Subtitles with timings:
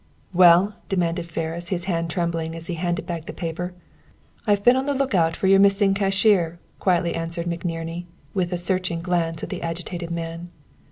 [0.33, 3.75] "Well!" demanded Ferris, his hand trembling, as he handed back the paper.
[4.47, 8.57] "I have been on the lookout for your missing cashier," quietly answered McNerney, with a
[8.57, 10.49] searching glance at the agitated man.